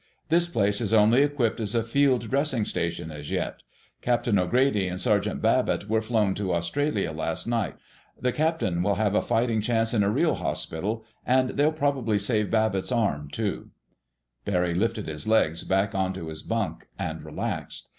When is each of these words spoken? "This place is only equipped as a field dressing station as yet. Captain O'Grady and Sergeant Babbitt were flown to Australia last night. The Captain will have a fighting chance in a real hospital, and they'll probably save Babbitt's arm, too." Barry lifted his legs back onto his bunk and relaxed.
"This 0.29 0.47
place 0.47 0.81
is 0.81 0.95
only 0.95 1.21
equipped 1.21 1.59
as 1.59 1.75
a 1.75 1.83
field 1.83 2.27
dressing 2.31 2.65
station 2.65 3.11
as 3.11 3.29
yet. 3.29 3.61
Captain 4.01 4.39
O'Grady 4.39 4.87
and 4.87 4.99
Sergeant 4.99 5.43
Babbitt 5.43 5.87
were 5.87 6.01
flown 6.01 6.33
to 6.33 6.55
Australia 6.55 7.11
last 7.11 7.45
night. 7.45 7.75
The 8.19 8.31
Captain 8.31 8.81
will 8.81 8.95
have 8.95 9.13
a 9.13 9.21
fighting 9.21 9.61
chance 9.61 9.93
in 9.93 10.01
a 10.01 10.09
real 10.09 10.33
hospital, 10.33 11.05
and 11.23 11.51
they'll 11.51 11.71
probably 11.71 12.17
save 12.17 12.49
Babbitt's 12.49 12.91
arm, 12.91 13.29
too." 13.29 13.69
Barry 14.43 14.73
lifted 14.73 15.07
his 15.07 15.27
legs 15.27 15.63
back 15.63 15.93
onto 15.93 16.29
his 16.29 16.41
bunk 16.41 16.87
and 16.97 17.23
relaxed. 17.23 17.87